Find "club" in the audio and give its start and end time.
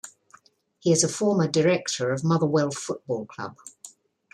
3.27-3.59